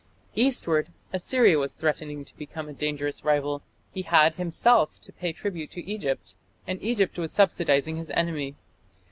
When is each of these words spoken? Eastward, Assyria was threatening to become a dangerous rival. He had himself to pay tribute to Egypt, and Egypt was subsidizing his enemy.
Eastward, 0.33 0.91
Assyria 1.13 1.59
was 1.59 1.75
threatening 1.75 2.25
to 2.25 2.35
become 2.35 2.67
a 2.67 2.73
dangerous 2.73 3.23
rival. 3.23 3.61
He 3.93 4.01
had 4.01 4.33
himself 4.33 4.99
to 5.01 5.13
pay 5.13 5.31
tribute 5.31 5.69
to 5.73 5.85
Egypt, 5.85 6.33
and 6.65 6.81
Egypt 6.81 7.19
was 7.19 7.31
subsidizing 7.31 7.97
his 7.97 8.09
enemy. 8.09 8.55